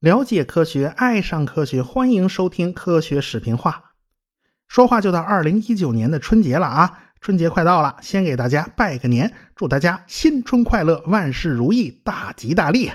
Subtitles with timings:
[0.00, 3.92] 了解科学，爱上科学，欢迎收听科学视频化。
[4.66, 6.98] 说话就到二零一九年的春节了啊！
[7.20, 12.90] 春节快到了，先给大家拜个年，祝大家新春快乐，万事如意，大吉大利。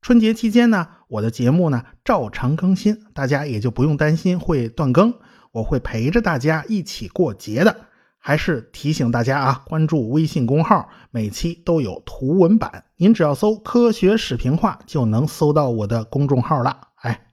[0.00, 5.14] 春节期间呢，我的节目呢照常更新，大家也就不用担心会断更，
[5.52, 7.86] 我会陪着大家一起过节的。
[8.26, 16.88] 还是提醒大家啊，关注微信公号，每期都有图文版，您只要搜“科学史评化”就能搜到我的公众号了。
[17.02, 17.26] 哎，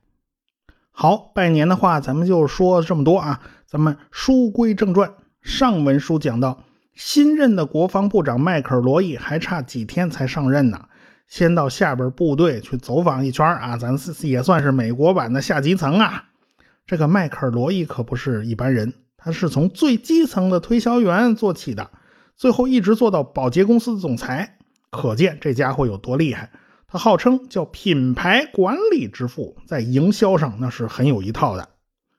[0.91, 5.13] 好，拜年的话咱们就说这么多啊，咱们书归正传。
[5.41, 10.89] 上文书讲到，新任的国防部长迈克尔·罗伊还差几天才上任呢。
[11.25, 16.25] 先到下边部队去走访一圈啊，咱也算是美国版的下基层啊。
[16.85, 21.91] 这个迈克尔·罗伊可不是一般人，他是从最基层的推销员做起的，
[22.35, 24.57] 最后一直做到保洁公司的总裁，
[24.89, 26.51] 可见这家伙有多厉害。
[26.87, 31.69] 他号称叫品牌管理之父，在营销上那是很有一套的。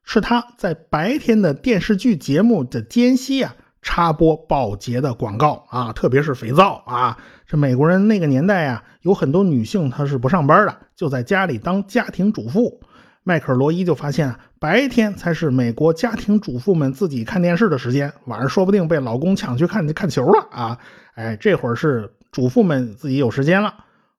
[0.05, 3.57] 是他在白天的电视剧节目的间隙啊。
[3.85, 7.19] 插播保洁的广告啊，特别是肥皂啊。
[7.49, 12.81] 这美国人那个年代啊，有很多女性她是不上班的，就在家里当家庭主妇。
[13.25, 20.79] 迈克尔·罗伊就发现啊，白天才是美国家庭主妇们自己看电视的时间，晚上说不定被老公抢去看看球了啊。
[21.15, 23.75] 哎，这会儿是主妇们自己有时间了。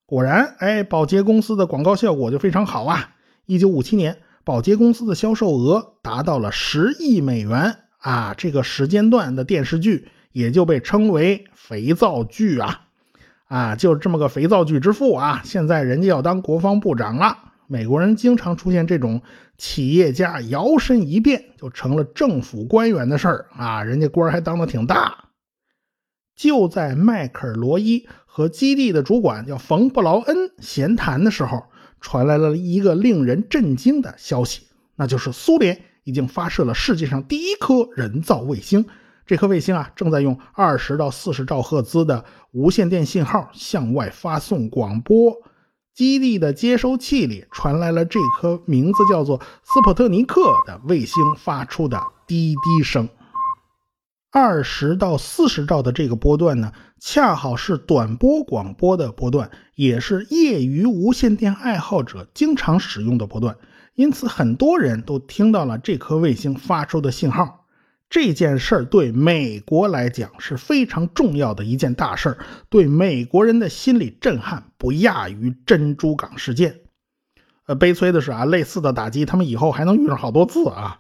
[0.06, 3.10] 果然，哎，保洁公司的广告效果就非常好啊。
[3.46, 7.76] 一九五七年，保洁公司的销售额达到了十亿美元。
[8.00, 12.82] 啊，这个时间段的电视剧也就被称为肥皂剧啊，
[13.48, 15.42] 啊，就这么个肥皂剧之父啊。
[15.44, 17.38] 现在人家要当国防部长了，
[17.74, 19.24] 美国人经常出现这种
[19.58, 25.30] 企业家摇身一变就成了政府官员的事儿啊，人家官还当的挺大。
[26.36, 31.64] 就在迈克尔·罗伊和基地的主管叫冯布劳恩闲谈的时候，
[32.00, 35.82] 传来了一个令人震惊的消息，那就是苏联。
[36.04, 38.86] 已经发射了世界上第一颗人造卫星，
[39.26, 45.34] 这颗卫星啊，正在用二十到四十兆赫兹的无线电信号向外发送广播。
[45.94, 53.08] 基地的接收器里传来了这颗名字叫做斯普特尼克的卫星发出的滴滴声。
[54.32, 63.56] 二十到四十兆的这个波段呢，恰好是短波广播的波段，也是业余无线电爱好者经常使用的波段。
[63.94, 67.63] 因此，很多人都听到了这颗卫星发出的信号。
[68.14, 72.38] 这件事儿对美国来讲是非常重要的一件大事儿，
[72.70, 76.82] 对美国人的心理震撼不亚于珍珠港事件。
[77.66, 81.00] 呃，悲催的是啊，类似的打击他们以后还能遇上好多次啊。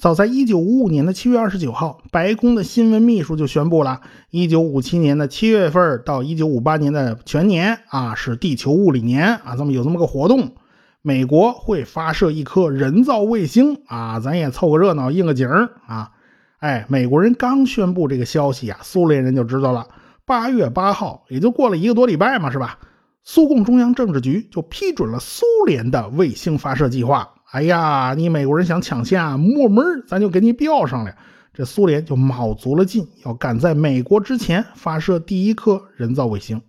[0.00, 4.00] 早在1955年的7月29号，白宫的新闻秘书就宣布了
[4.30, 10.54] ：1957年的7月份到1958年的全年啊，是地球物理年啊，这么有这么个活动。
[11.02, 16.12] 美国会发射一颗人造卫星啊，咱也凑个热闹，应个景儿啊！
[16.58, 19.86] 哎，美国人刚宣布这个消息啊，苏联人就知道了。
[20.24, 22.78] 八月八号，也就过了一个多礼拜嘛，是吧？
[23.22, 27.28] 苏共中央政治局就批准了苏联的卫星发射计划。
[27.52, 31.14] 哎呀，你美国人想抢先啊，没门咱就给你标上了。
[31.54, 36.60] 这苏联就卯足了劲，要赶在美国之前发射第一颗人造卫星。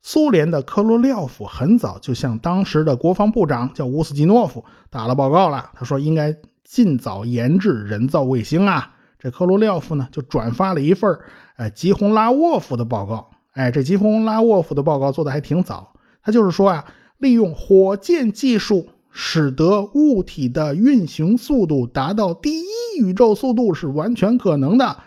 [0.00, 5.70] 苏联的科罗廖夫很早就向当时的国防部长叫乌斯基诺夫打了报告了。
[5.74, 8.94] 他说应该尽早研制人造卫星啊。
[9.18, 11.18] 这科罗廖夫呢就转发了一份
[11.56, 13.30] 哎吉洪拉沃夫的报告。
[13.52, 15.92] 哎，这吉洪拉沃夫的报告做的还挺早。
[16.22, 16.84] 他就是说啊，
[17.18, 22.64] 利用火箭技术使得物体的运行速度达到第一
[23.00, 25.04] 宇宙速度是完全可能的啊。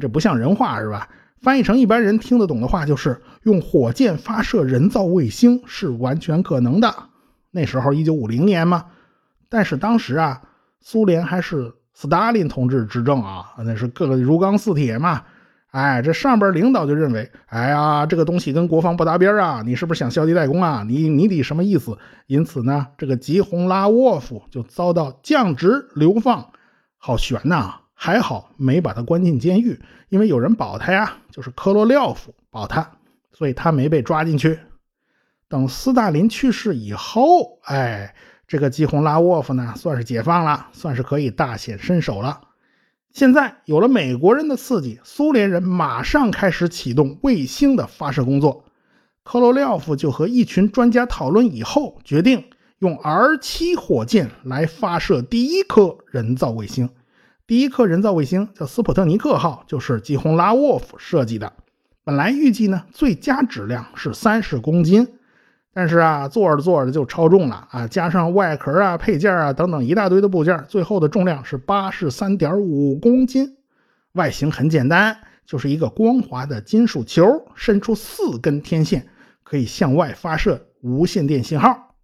[0.00, 1.08] 这不像人话是吧？
[1.40, 6.92] 翻译成一般人听得懂的话，就是用火箭发射人造卫星是完全可能的。
[7.52, 8.86] 那时候一九五零年嘛，
[9.48, 10.42] 但是当时啊，
[10.80, 15.22] 苏联还是斯大林同志执政啊，那是各个如钢似铁嘛。
[15.70, 20.84] 哎，这上边领导就认为，哎呀，这个东西跟国防不搭边啊，你是不是想消极怠工啊？
[20.86, 21.96] 你你得什么意思？
[22.26, 26.50] 因此呢，这个吉洪拉沃夫就遭到降职流放，
[26.98, 27.76] 好悬呐。
[27.98, 32.86] 还好没把他关进监狱，因为有人保他呀，就是科罗廖夫保他，
[33.32, 34.58] 所以他没被抓进去。
[35.48, 38.14] 等斯大林去世以后，哎，
[38.48, 42.40] 这个基洪拉沃夫呢，算是解放了，算是可以大显身手了。
[43.12, 48.64] 现在有了美国人的刺激，苏联人马上开始启动卫星的发射工作。
[49.22, 52.44] 科罗廖夫就和一群专家讨论以后，决定
[52.78, 56.90] 用 R 七火箭来发射第一颗人造卫星。
[57.46, 61.52] 第一颗人造卫星叫斯普特尼克号，就是基洪拉沃夫设计的。
[62.04, 65.08] 本来预计呢，最佳质量是三十公斤，
[65.78, 67.86] 但是啊，做着做着就超重了啊！
[67.86, 73.58] 加上外壳啊、配件啊等等一大堆的部件，最后的重量是八十三点五公斤。
[74.12, 79.06] 外形很简单，就是一个光滑的金属球，伸出四根天线，
[79.42, 81.94] 可以向外发射无线电信号。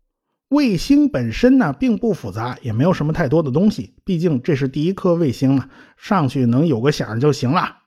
[0.49, 7.79] 卫星本身呢并不复杂，也没有什么太多的东西，毕竟这是第一颗卫星嘛，上去能有个响就行了。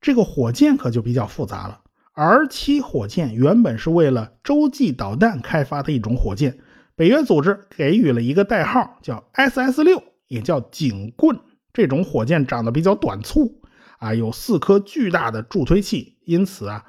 [0.00, 1.80] 这个火箭可就比较复杂了。
[2.14, 6.58] R7 火箭原本是为了洲际导弹开发的一种火箭，
[6.94, 11.38] 北约组织给予了一个代号叫 SS6，也叫警棍。
[11.72, 13.62] 这种火箭长得比较短粗
[13.98, 16.84] 啊，有四颗巨大的助推器，因此啊。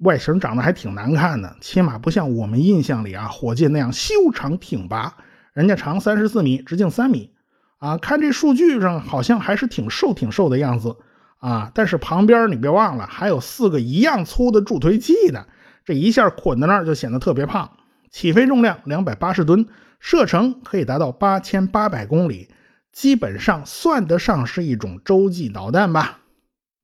[0.00, 5.16] 外形长得还挺难看的，起码不像我们印象里啊火箭那样修长挺拔。
[5.54, 7.32] 人家长三十四米，直径三米，
[7.78, 10.94] 啊，看这数据上好像还是挺瘦挺瘦的样子
[11.38, 11.72] 啊。
[11.74, 15.46] 但是旁边你别忘了还有四个一样粗的助推器呢，
[15.84, 17.70] 这一下捆在那儿就显得特别胖。
[18.10, 19.66] 起飞重量两百八十吨，
[20.00, 22.48] 射程可以达到八千八百公里，
[22.92, 26.20] 基本上算得上是一种洲际导弹吧。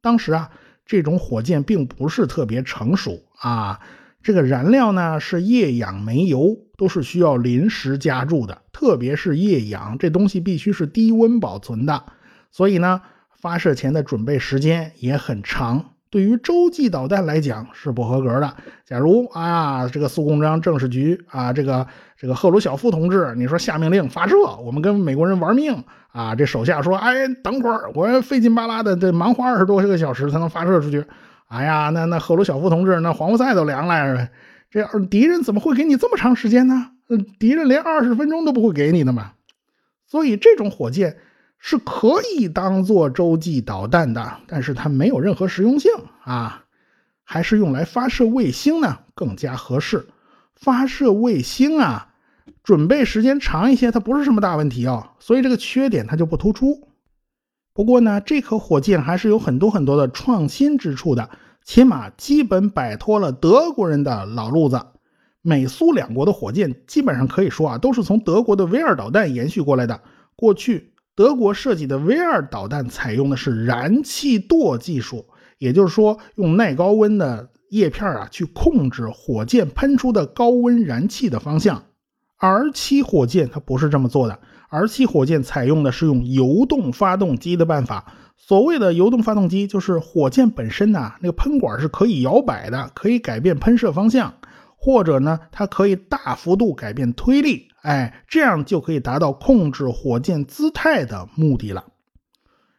[0.01, 0.51] 当时啊。
[0.87, 3.81] 这种火箭并不是特别成熟啊，
[4.23, 12.05] 这个燃料呢是液氧煤油，都是需要临时加注的，特别是液氧这东西必须是低温保存的，
[12.51, 13.01] 所以呢，
[13.45, 15.91] 发射前的准备时间也很长。
[16.09, 18.57] 对于洲际导弹来讲是不合格的。
[18.87, 21.87] 假如啊，这个苏共章政治局啊，这个
[22.17, 31.05] 这个赫鲁晓夫同志，你说下命令发射，我们跟美国人玩命啊，这手下说，哎，等会儿，我费劲巴拉的，得忙活二十多个小时才能发射出去。
[31.49, 34.31] 哎呀，那那赫鲁晓夫同志那黄花菜都凉了，
[34.71, 36.93] 这敌人怎么会给你这么长时间呢？
[37.39, 39.33] 敌人连二十分钟都不会给你的嘛。
[40.07, 41.19] 所以这种火箭。
[41.67, 45.91] 是可以当做洲际导弹的，但是它没有任何实用性
[46.23, 46.67] 啊，
[47.23, 50.07] 还是用来发射卫星呢更加合适。
[50.55, 52.13] 发射卫星啊，
[52.63, 56.87] 准备时间长一些，它不是什么大问题哦，所以这个缺点它就不突出。
[57.73, 61.31] 不过呢，这颗火箭还是有很多很多的创新之处的，
[61.65, 64.85] 起码基本摆脱了德国人的老路子。
[65.41, 70.03] 美苏两国的火箭基本上可以说啊，都是从德国的 V 二导弹延续过来的。
[70.37, 70.91] 过去。
[71.17, 75.27] 德国设计的 V 二导弹采用的是燃气舵技术，
[75.59, 81.85] 也就是说，用耐高温的叶片啊去控制火箭喷出的高温燃气的方向。
[82.39, 84.39] R 七火箭它不是这么做的
[84.69, 88.13] ，R 七火箭采用的是用油动发动机的办法。
[88.37, 94.35] 所谓的油动发动机，就是火箭本身呐，那个喷管是可以摇摆的，可以改变喷射方向。
[94.77, 101.85] 或者呢，它可以大幅度改变推力，哎，这样就可以达到控制火箭姿态的目的了。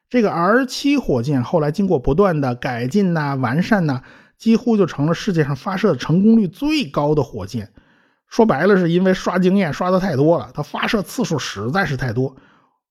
[0.09, 4.01] 这个 R 七火箭后来经过不断的改进呐、完善呐，
[4.39, 7.71] 几乎就成了世界上发射成功率最高的火箭。
[8.27, 12.35] 说白了，是因为刷经验刷的太多了，它发射次数实在是太多。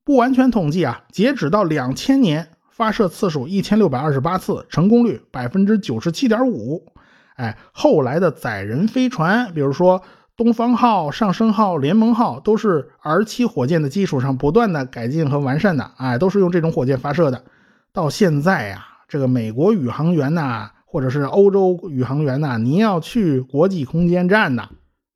[0.04, 6.92] 不完全统计啊，截止到两千年，发射次数一千六百二十八次，成功率百分之九十七点五。
[7.34, 10.02] 哎，后来的载人飞船，比如说
[10.36, 15.88] 东方号、上升号、联盟号，都是 R 七火箭的基础上不断的改进和完善的。
[15.96, 17.44] 哎，都是用这种火箭发射的。
[17.92, 24.68] 到现在呀，这个美国宇航员呐，或者是欧洲宇航员呐，你要去国际空间站呐，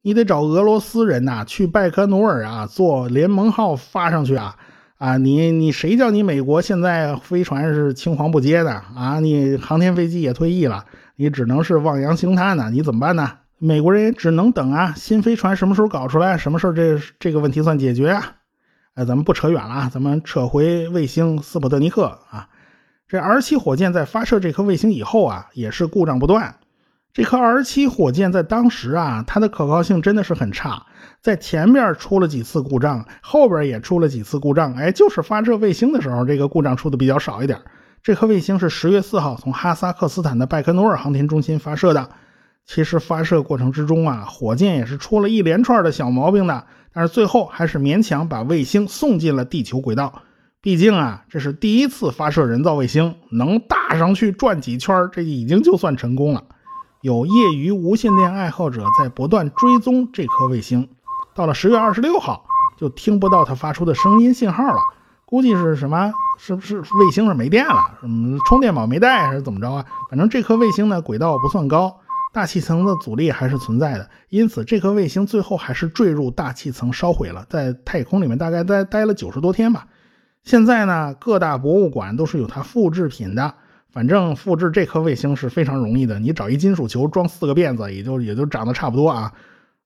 [0.02, 4.54] 你得找俄罗斯人呐，去拜科努尔啊，坐联盟号发上去啊。
[4.98, 9.18] 啊，你你谁叫你美国现在飞船是青黄不接的啊？
[9.18, 10.84] 你航天飞机也退役了。
[11.16, 13.32] 你只能是望洋兴叹呢，你怎么办呢？
[13.58, 18.36] 美国人也只能等啊，新飞船什么时候搞出来，什么时候这这个问题算解决啊？
[18.94, 22.48] 哎，咱们不扯远了啊，咱们扯回卫星斯普特尼克啊。
[23.08, 26.56] 这 R 七火箭在发射这颗卫星以后啊，也是故障不断。
[27.12, 30.86] 这颗 R 七火箭在当时啊，它的可靠性真的是很差，
[31.20, 37.58] 在前面出了几次故障，后边也出了几次故障，哎，就是发射卫星的时候，这个故障出的比较少一点。
[38.02, 42.10] 这颗卫星是十月四号从哈萨克斯坦的拜科努尔航天中心发射的。
[42.68, 50.20] 其实发射过程之中啊，火箭也是出了一连串的小毛病的，但是最后还是勉强把卫星送进了地球轨道。
[50.60, 56.44] 毕竟啊，这是第一次发射人造卫星，能大上去转几圈，这已经就算成功了。
[57.00, 60.90] 有业余无线电爱好者在不断追踪这颗卫星，
[61.34, 62.44] 到了十月二十六号，
[62.76, 64.80] 就听不到它发出的声音信号了。
[65.24, 66.12] 估计是什么？
[66.38, 67.98] 是不是卫星是没电了？
[68.02, 69.86] 嗯充电宝没带还是怎么着啊？
[70.10, 72.00] 反正这颗卫星呢，轨道不算高，
[72.32, 79.86] 大气层的阻力还是存在的，因此这颗卫星最后还是坠入大气层烧毁了，在太空里面大概待待了九十多天吧。
[80.44, 83.54] 现在呢，各大博物馆都是有它复制品的。
[83.90, 89.32] 反正复制这颗卫星是非常容易的，你找一金属球装四个辫子，也就也就长得差不多啊。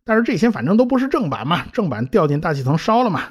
[0.04, 3.22] 但是这些反正都不是正版嘛，正版掉进大气层烧了嘛。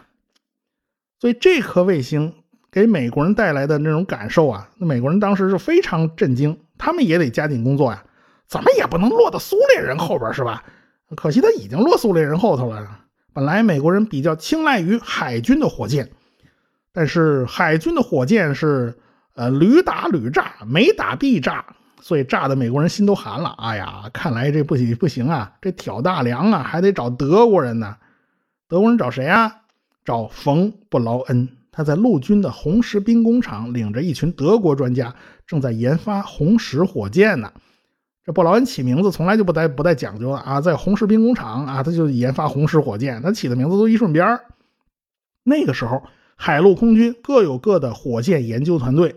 [1.20, 2.34] 所以这颗卫星
[2.72, 8.04] 给美国人带来的那种感受啊，那美国人当时是非常震惊，他们也得加紧工作呀，
[8.52, 10.62] 怎么也不能落到苏联人后边是吧？
[11.16, 13.00] 可惜他已经落苏联人后头了。
[13.32, 16.12] 本来美国人比较青睐于海军的火箭，
[16.92, 18.94] 但是海军的火箭是
[19.36, 21.66] 呃屡打屡炸，每打必炸，
[22.02, 23.56] 所以炸的美国人心都寒了。
[23.58, 27.96] 哎呀，看来这不行不行啊，这挑大梁啊，还得找德国人呢。
[28.68, 29.62] 德国人找谁啊？
[30.04, 35.16] 找冯布劳恩，他在陆军的红石兵工厂领着一群德国专家，
[35.48, 37.54] 正在研发红石火箭呢。
[38.24, 44.40] 这布劳恩起名字从来就不带不带讲究的啊，在红石兵工厂啊，他就研发红石火箭，他起的名字都一顺边
[45.44, 46.04] 那个时候，
[46.36, 49.16] 海陆空军各有各的火箭研究团队，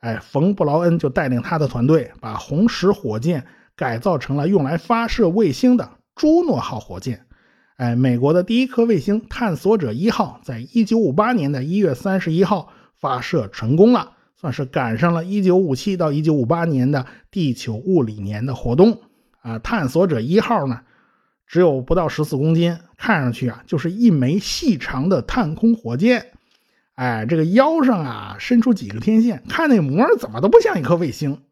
[0.00, 7.24] 哎，冯布劳恩就带领他的团队，把红石火箭改造成了用来发射卫星的朱诺号火箭。
[7.76, 14.14] 哎，美国的第一颗卫星探索者一号，在一九五八年的一月三十一号发射成功了。
[14.40, 19.02] 算是赶上了1957到1958年的地球物理年的活动
[19.42, 19.58] 啊！
[19.58, 20.80] 探索者一号呢，
[21.46, 26.28] 只有不到十四公斤，看上去啊就是一枚细长的探空火箭。
[26.94, 31.42] 哎，这个腰上啊伸出几个天线，看那模怎么都不像一颗卫星。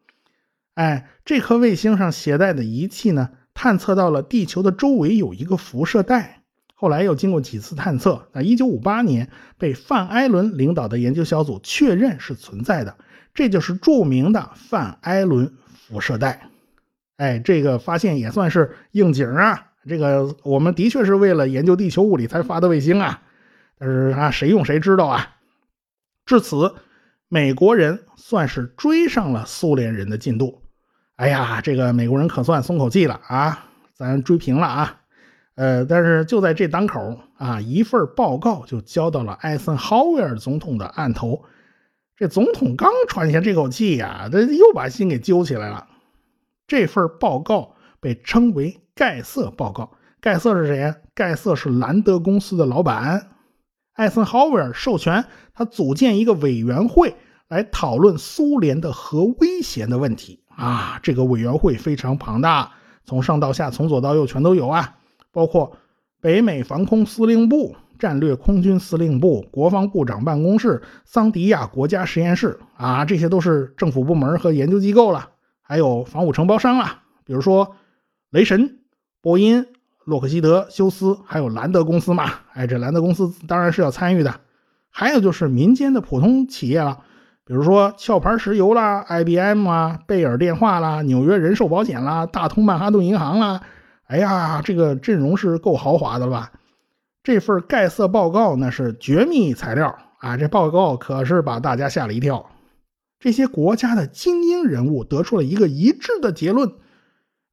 [0.73, 6.38] 哎，这颗卫星上携带的仪器呢，探测到了地球的周围有一个辐射带。
[6.81, 12.97] 后来又经过几次探测，在1958年被范艾伦领导的研究小组确认是存在的，
[13.35, 16.49] 这就是著名的范艾伦辐射带。
[17.17, 19.73] 哎，这个发现也算是应景啊！
[19.89, 23.23] 这个我们的确是为了研究地球物理才发的卫星啊，
[23.77, 25.35] 但是啊，谁用谁知道啊。
[26.27, 26.77] 至此，
[27.27, 30.63] 美国人算是追上了苏联人的进度。
[31.17, 33.67] 哎呀，这个美国人可算松口气了啊，
[33.97, 35.01] 咱追平了啊。
[35.59, 41.43] 呃，但是就在这当口啊，一份报告就交到了艾森豪威尔总统的案头。
[42.15, 45.89] 这总统刚喘下这口气呀，这又把心给揪起来了。
[46.69, 49.91] 这份报告被称为盖瑟报告。
[50.21, 50.95] 盖瑟是谁呀？
[51.13, 53.31] 盖瑟是兰德公司的老板。
[53.95, 55.25] 艾森豪威尔授权
[55.55, 57.17] 他组建一个委员会
[57.49, 61.01] 来讨论苏联的核威胁的问题啊。
[61.03, 62.75] 这个委员会非常庞大，
[63.05, 64.98] 从上到下，从左到右全都有啊。
[65.39, 65.77] 包括
[66.21, 75.29] 北美防空司令部、战略空军司令部、国防部长办公室、桑迪亚国家实验室啊，这些都是政府部门和研究机构了。
[75.63, 77.77] 还有防务承包商啊，比如说
[78.31, 78.79] 雷神、
[79.23, 79.65] 波音、
[80.05, 82.25] 洛克希德、休斯，还有兰德公司嘛。
[82.53, 84.41] 哎，这兰德公司当然是要参与的。
[84.91, 86.99] 还有就是民间的普通企业了，
[87.45, 93.61] 比如说壳牌石油啦、IBM 啊、贝尔电话啦、纽约人寿保险啦、大通曼哈顿银行啦。
[94.09, 96.53] 哎呀，这个阵容是够豪华的了吧？
[97.23, 100.37] 这份盖瑟报告那是绝密材料啊！
[100.39, 102.51] 这报告可是把大家吓了一跳。
[103.21, 106.73] 这些国家的精英人物得出了一个一致的结论，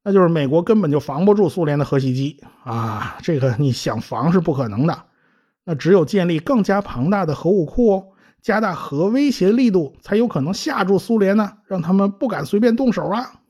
[0.02, 3.18] 那就是美国根本就防不住苏联的核袭击啊！
[3.20, 5.02] 这个你想防是不可能的，
[5.64, 13.42] 那只有建立更加庞大的核武库，加大核威胁力度，才有可能吓住苏联呢，让他们不敢随便动手啊！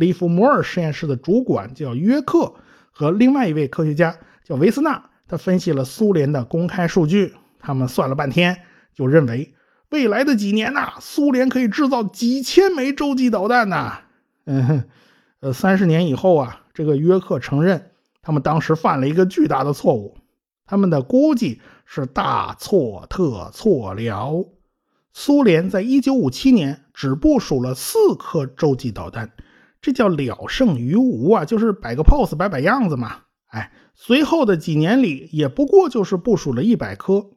[0.00, 2.54] 利弗摩尔实验室的主管叫约克，
[2.90, 7.34] 和另外一位科学家叫维斯纳，他分析了苏联的公开数据。
[7.58, 8.62] 他们算了半天，
[8.94, 9.54] 就认为
[9.90, 14.00] 未来的几年呐，苏联可以制造几千枚洲际导弹呐。
[14.46, 14.84] 嗯，
[15.40, 17.90] 呃，三十年以后啊，这个约克承认，
[18.22, 20.16] 他们当时犯了一个巨大的错误。
[20.64, 24.46] 他们的估计是大错特错了。
[25.12, 29.30] 苏联在一九五七年只部署了四颗洲际导弹。
[29.80, 33.16] 这叫了胜于无啊，就是摆个 pose，摆摆样子嘛。
[33.46, 37.30] 哎，随后的几年里，也不过就是部署了一百颗。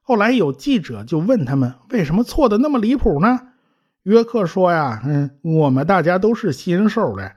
[0.00, 3.40] 后来有记者就问他们，为什么错的那么离谱呢？
[4.04, 7.32] 约克说呀，嗯，我们大家都是新手嘞，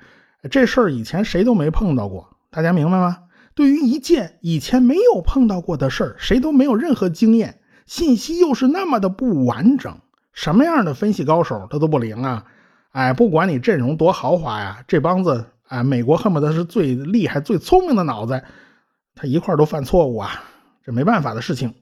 [0.52, 3.18] 这事儿以前谁都没碰到过，大家明白吗？
[3.56, 9.98] 对于一件以前没有碰到过的事儿，谁都没有任何经验，信息又是那么的不完整，
[10.32, 12.46] 什么样的分析高手他都不灵啊。
[12.92, 18.44] 哎，不管你阵容多豪华呀，这帮子哎，美国恨不得是最厉害、最聪明的脑子，
[19.14, 20.44] 他一块都犯错误啊，
[20.84, 21.76] 这没办法的事情。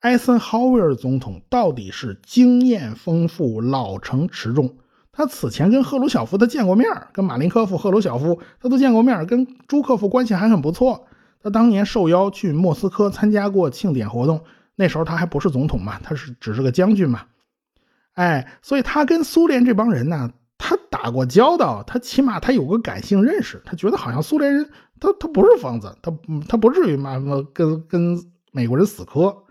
[0.00, 4.76] 艾森豪威尔总统到底是经验丰富、老成持重。
[5.12, 11.06] 他此前跟赫鲁晓夫他见过面，跟马林科夫、赫鲁晓夫他都见过面，跟朱克夫关系还很不错。
[11.42, 17.22] 他当年受邀去莫斯科参加过庆典活动，那时候他还不是总统嘛，他是只是个将军嘛。
[18.14, 24.68] 哎，所以他跟苏联这帮人呢，他打过交道，他起码他有个感性认识，他觉得好像苏联人
[25.00, 26.12] 他他不是疯子，他
[26.48, 27.18] 他不至于嘛
[27.52, 28.18] 跟跟
[28.52, 29.44] 美国人死磕。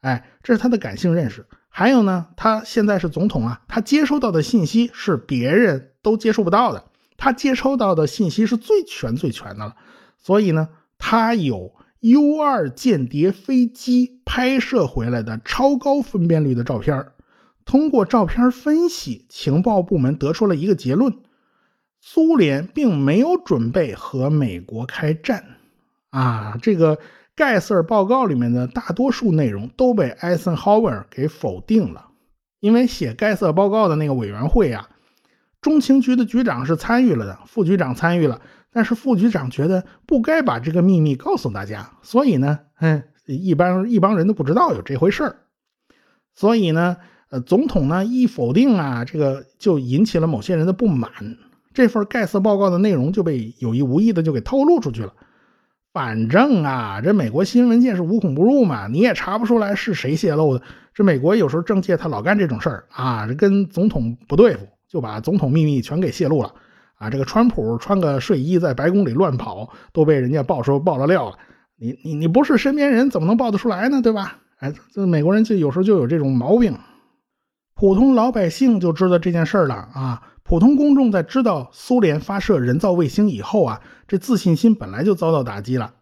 [0.00, 1.46] 哎，这是他的感性认识。
[1.68, 6.84] 还有呢，他现在是总统啊，他接收到的信息是别人都接收不到的，
[7.16, 9.76] 他接收到的信息是最全最全的了。
[10.16, 17.06] 所以呢，他有 U 二间谍飞机拍摄回来的超高分辨率的照片
[17.68, 21.18] 通过照片分析，情报部门得出了一个结论：
[22.00, 25.44] 苏联并没有准备和美国开战。
[26.08, 26.98] 啊，这个
[27.36, 32.06] 盖瑟尔报告里面的大多数内容都被艾森豪威尔给否定了。
[32.60, 34.88] 因为写盖瑟尔报告的那个委员会啊，
[35.60, 38.40] 中情局的局长是参与了的，副局长参与了，
[38.72, 45.36] 但是副局长觉得不该把这个秘密告诉大家，所以呢，嗯，一般一帮人都不知道有这回事儿。
[46.34, 46.96] 所以呢。
[47.30, 51.10] 呃，总统呢一否定啊，这个就引起了某些人的不满，
[51.74, 55.12] 这份盖茨报告的内容就被有意无意的就给透露出去了。
[55.92, 60.62] 反正啊，这美国新闻界是无孔不入嘛，你也查不出来是谁泄露的。
[60.94, 66.54] 这美国有时候政界他老干这种事儿啊，跟总统不对付，就把总统秘密全给泄露了
[66.96, 67.10] 啊。
[67.10, 71.36] 这个川普穿个睡衣在白宫里乱跑，都被人家爆说爆了料了。
[71.76, 74.00] 你你你不是身边人，怎么能爆得出来呢？
[74.00, 74.38] 对吧？
[74.58, 76.74] 哎，这美国人就有时候就有这种毛病。
[77.78, 80.22] 普通老百姓就知道这件事了啊！
[80.42, 85.92] 普通公众在知道苏联发射人造卫星以后啊，这自信心本来就遭到打击了。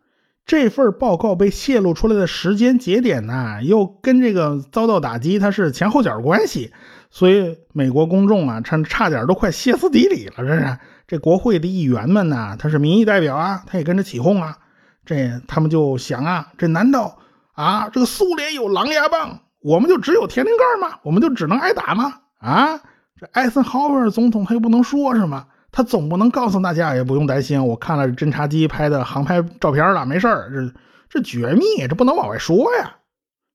[0.46, 6.72] 这份报告被泄露出来的时间节点呢，又跟这个遭到打击它是前后脚关系，
[7.10, 10.36] 所以美国公众啊，差差点都快歇斯底里了。
[10.38, 14.56] 这是这国会的议员们呢，他是民意代表啊，他也跟着起哄啊。
[15.04, 17.18] 这他们就想啊，这难道
[17.52, 19.40] 啊，这个苏联有狼牙棒？
[19.66, 21.00] 我们就只有天灵盖吗？
[21.02, 22.20] 我们就只能挨打吗？
[22.38, 22.78] 啊，
[23.18, 30.72] 这艾森豪威尔总统他又不能说什么，他总不能告诉大家也不用担心，我看了侦察机拍的航拍照片了，没事儿，这
[31.08, 32.98] 这绝密，这不能往外说呀。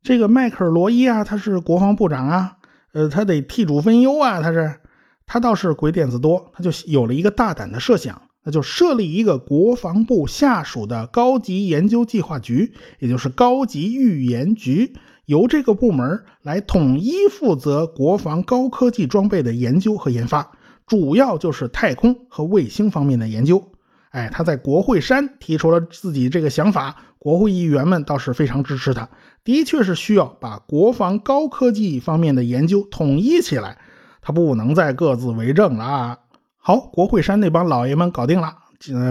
[0.03, 2.57] 这个迈克尔罗伊啊，他是国防部长啊，
[2.91, 4.81] 呃，他得替主分忧啊，他是，
[5.25, 14.93] 他倒是鬼点子多，他就有了一个大胆的设想，那就设立一个国防部下属的高级研究计划局，也就是高级预研局。
[15.31, 20.51] 由这个部门来统一负责国防高科技装备的研究和研发，
[20.85, 23.63] 主要就是太空和卫星方面的研究。
[24.09, 29.07] 哎，他在国会山提出了自己这个想法，国会议员们倒是非常支持他。
[29.45, 33.77] 的确是需要把国防高科技方面的研究统一起来，
[34.21, 36.17] 他不能再各自为政了啊！
[36.57, 38.53] 好，国会山那帮老爷们搞定了，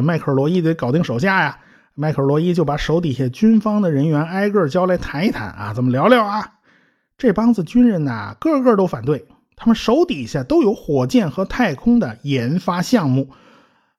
[0.02, 1.59] 迈克尔罗伊得搞定手下呀。
[1.94, 6.53] 迈克尔·罗伊就把手底下军方的人员挨个叫来谈一谈啊，怎么聊聊啊？
[7.18, 9.26] 这帮子军人呐，个个都反对。
[9.57, 13.29] 他们手底下都有火箭和太空的研发项目，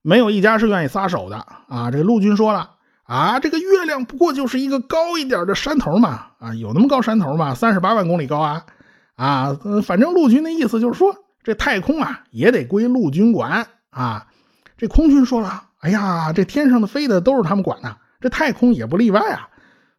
[0.01, 1.91] 没有一家是愿意撒手的啊。
[1.91, 2.71] 这陆军说了
[3.03, 7.53] 啊，这个月亮不过就是一个高一点的山头嘛，啊，有那么高山头吗？
[7.53, 8.65] 三十八万公里高啊，
[9.15, 14.25] 啊，反正陆军的意思就是说，这太空啊也得归陆军管啊。
[14.77, 15.65] 这空军说了。
[15.81, 19.49] 哎呀，这天上的飞的都是他们管的，这太空也不例外啊。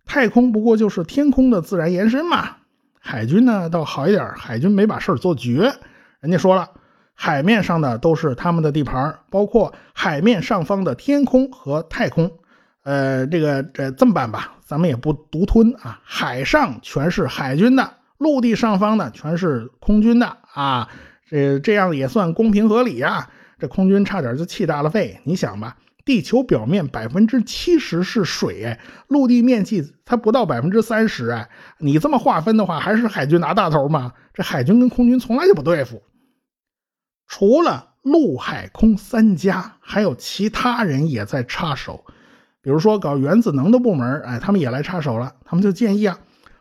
[0.05, 2.57] 太空不过就是天空的自然延伸嘛。
[3.01, 5.73] 海军呢倒好一点，海军没把事儿做绝。
[6.21, 6.71] 人家说了，
[7.15, 12.31] 海面上的都是他们的地盘，包括海面上方的天空和太空。
[12.85, 16.01] 呃，这个这这么办吧，咱们也不独吞啊。
[16.05, 20.89] 海上全是海军的，陆地上方呢全是空军的啊。
[21.29, 23.31] 这这样也算公平合理呀。
[23.63, 25.21] 这空军差点就气炸了肺。
[25.23, 31.49] 你想吧，地球表面百分之七十是水，陆地面积才不到百分之三十，哎，
[31.79, 34.15] 你这么划分的话，还是海军拿大头吗？
[34.35, 36.03] 这海军跟空军从来就不对付。
[37.29, 42.05] 除了陆海空三家，还有其他人也在插手，
[42.63, 45.37] 比如说搞原子能的部门，哎，他们也来插手了。
[45.45, 46.19] 他们就建议啊，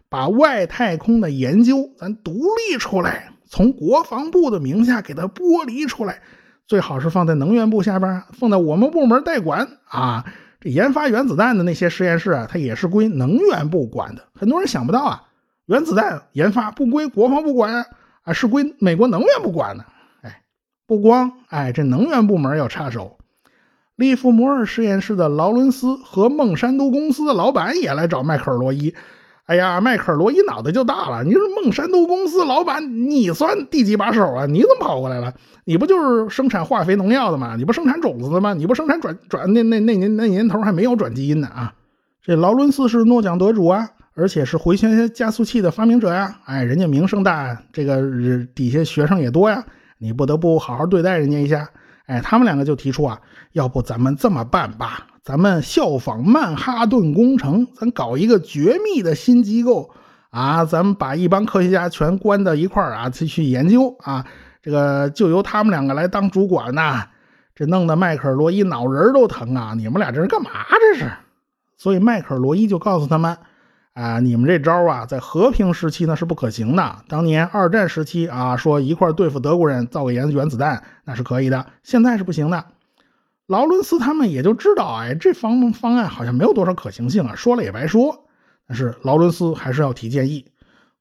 [0.08, 6.22] 把外太空的研究咱独立出来，从国防部的名下给它剥离出来。
[6.72, 10.24] 最好是放在能源部下边，放在我们部门代管啊。
[10.62, 14.22] 这研发原子弹的那些实验室啊，它也是归能源部管的。
[14.34, 15.24] 很多人想不到啊，
[15.66, 17.86] 原子弹研发不归国防部管
[18.24, 19.84] 啊，是归美国能源部管的。
[20.22, 20.44] 哎，
[20.88, 23.18] 不光哎，这能源部门要插手，
[23.98, 28.96] 利弗摩尔实验室的劳伦斯和孟山都公司的老板也来找迈克尔·罗伊。
[29.46, 31.24] 哎呀，迈克尔·罗伊脑袋就大了。
[31.24, 34.46] 你说孟山都公司老板，你算第几把手啊？
[34.46, 35.34] 你怎么跑过来了？
[35.66, 37.56] 你不就是生产化肥农药的吗？
[37.58, 38.54] 你不生产种子的吗？
[38.54, 41.74] 你不生产转转那那那年那年头还没有转基因呢啊？
[42.24, 49.66] 这劳伦斯是诺奖得主啊而且是回旋加速器的发明者呀，哎，人家名声大，这个底下学生也多呀，
[49.98, 51.70] 你不得不好好对待人家一下。
[52.12, 53.18] 哎，他们两个就提出啊，
[53.54, 59.90] 要不咱们这么办吧，咱们效仿曼哈顿工程，咱搞一个绝密的新机构
[60.30, 64.26] 啊，咱们把一帮科学家全关到一块儿啊，去去研究啊，
[64.62, 67.08] 这个就由他们两个来当主管呐。
[67.56, 69.74] 这弄得迈克尔·罗伊脑仁都疼啊！
[69.78, 70.50] 你们俩这是干嘛？
[70.94, 71.10] 这是。
[71.78, 73.38] 所以迈克尔·罗伊就告诉他们。
[73.94, 77.04] 啊，你们这招啊，在和平时期那是不可行的。
[77.10, 81.66] 当年二战时期啊，说一块对付德国人，造个原原子弹，那是可以的。
[81.84, 82.66] 现在是不行的。
[83.48, 88.26] 劳伦斯他们也就知道，哎，这方方案好像没有多少可行性啊，说了也白说。
[88.66, 90.46] 但是劳伦斯还是要提建议，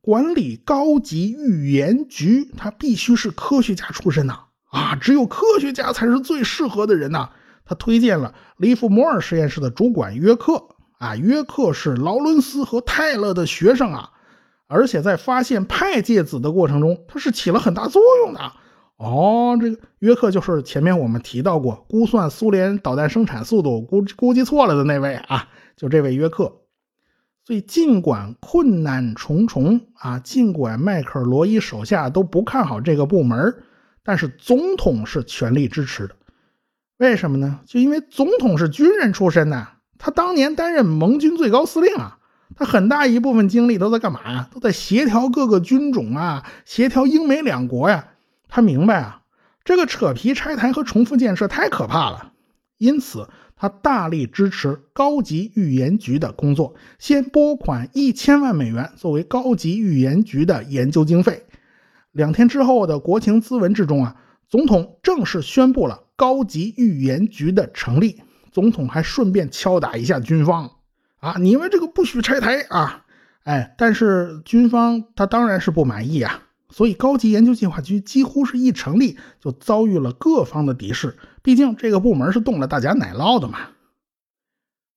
[0.01, 4.35] 管理高级预言局，他必须是科学家出身呐，
[4.73, 7.31] 啊，只有科学家才是最适合的人呐。
[7.65, 10.61] 他推荐了利弗摩尔实验室的主管约克。
[11.01, 14.11] 啊，约克是劳伦斯和泰勒的学生啊，
[14.67, 18.53] 而且在发现派介子的过程中，他是起了很大作用的。
[18.99, 26.61] 哦，这个约克就是前面我们提到过，估算苏联导弹生产速度估估计错了的那位啊，就这位约克。
[27.47, 33.55] 所以尽管困难重重啊，尽管迈克尔·罗伊手下都不看好这个部门，
[34.05, 36.15] 但是总统是全力支持的。
[36.99, 37.61] 为什么呢？
[37.65, 39.67] 就因为总统是军人出身呐。
[40.03, 42.19] 他当年担任盟军最高司令啊，
[42.57, 44.49] 他很大一部分精力都在干嘛呀？
[44.51, 48.09] 都在协调各个军种啊，协调英美两国呀。
[48.49, 49.21] 他明白啊，
[49.63, 52.33] 这个扯皮拆台和重复建设太可怕了，
[52.79, 61.45] 因此他大力支持高级预言局的工作，先拨款一千万美元作为高级预言局的研究经费。
[62.13, 64.17] 两天之后的国情咨文之中啊，
[64.49, 68.23] 总统正式宣布了高级预言局的成立。
[68.53, 70.71] 总统还顺便敲打一下军方，
[71.21, 73.05] 啊，你们这个不许拆台啊！
[73.45, 83.59] 哎，但是军方他当然是不满意啊，所以高级研究计划局几乎是一成立就遭遇了各方的敌视，毕竟这个部门是动了大家奶酪的嘛。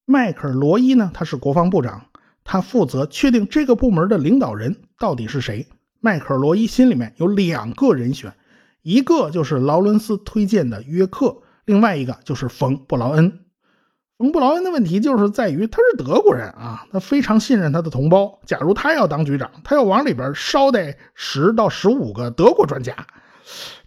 [0.05, 2.07] 迈克尔·罗伊呢，他是国防部长，
[2.43, 5.67] 他负责确定这个部门的领导人到底是谁。
[6.01, 8.33] 迈克尔·罗伊心里面有两个人选，
[8.81, 13.39] 一个就是劳伦斯推荐的约克，另外一个就是冯·布劳恩。
[14.17, 18.39] 冯布劳恩的问题就是在于他是德国人啊，他非常信任他的同胞。
[18.45, 22.95] 假如他要当局长，他要往里边捎带十到十五个德国专家。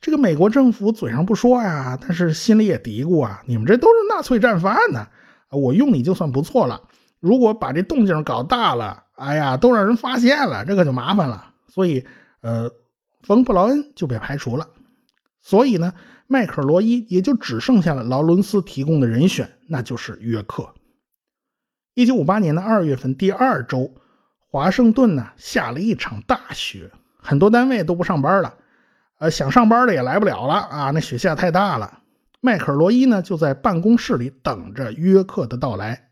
[0.01, 5.07] 这个美国政府嘴上不说呀，但是心里也嘀咕啊：你们这都是纳粹战犯呢，
[5.51, 6.83] 我用你就算不错了。
[7.21, 11.53] 如果把这动静搞大了，哎呀，都让人发现了，这可就麻烦了。
[11.69, 12.05] 所以，
[12.43, 12.71] 呃，
[13.23, 14.69] 冯布劳恩就被排除了。
[15.41, 15.95] 所以呢，
[16.29, 20.75] 迈克·罗伊也就只剩下了劳伦斯提供的人选，那就是约克。
[21.95, 23.95] 一九五八年的二月份第二周，
[24.51, 28.55] 华盛顿呢下了一场大雪，很多单位都不上班了，
[29.19, 32.01] 呃，想上班的也来不了了啊，那雪下太大了。
[32.41, 36.11] 迈克·罗伊呢就在办公室里等着约克的到来。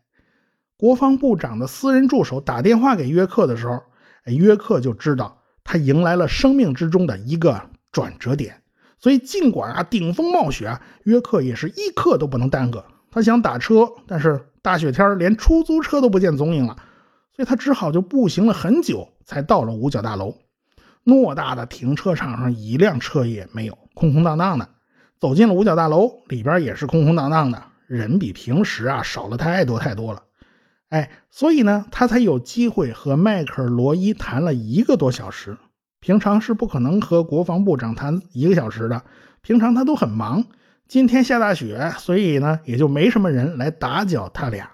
[0.77, 3.83] 国防部长的私人助手打电话给约克的时候，
[4.25, 8.61] 约克就知道他迎来了生命之中的一个转折点。
[9.05, 12.83] 所以，尽管啊顶风冒雪啊，约克也是一刻都不能耽搁。
[13.11, 16.75] 他想打车，但是大雪天连出租车都不见踪影了，
[17.35, 20.33] 所以他只好就步行了很久，才到了五角大楼。
[21.03, 24.67] 偌大的停车场上一辆车也没有，空空荡荡的。
[25.19, 30.23] 走进了五角大楼，里边也是空空荡荡的，人比平时啊少了太多太多了。
[30.89, 35.55] 哎，所以呢，他才有机会和迈克尔·罗伊谈了一个多小时。
[36.05, 39.01] 平常是不可能和国防部长谈一个小时的，
[39.41, 40.45] 平常他都很忙。
[40.87, 44.69] 今天下大雪，所以呢也就没什么人来打搅他俩。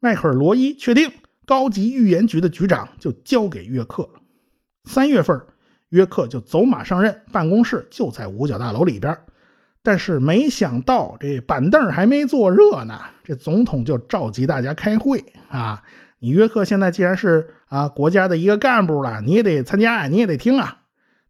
[0.00, 1.12] 迈克尔·罗伊确定
[1.46, 4.10] 高级预言局的局长就交给约克。
[4.82, 5.40] 三月份，
[5.90, 9.16] 约克就走马上任，办公室就在五角大楼里边。
[9.84, 15.80] 但是没想到，这板凳还没坐热呢，这总统就召集大家开会啊。
[16.20, 20.78] 你约克现在既然是啊国家的一个干部了，你也得参加啊，你也得听啊。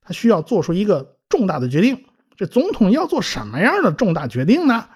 [0.03, 2.05] 他需要做出一个重大的决定，
[2.37, 4.87] 这总统要做什么样的重大决定呢？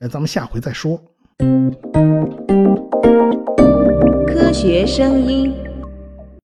[0.00, 1.02] 哎，咱们下回再说。
[4.26, 5.71] 科学声音。